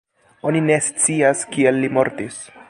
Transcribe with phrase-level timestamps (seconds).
[0.51, 2.43] Oni ne scias kiel li mortis.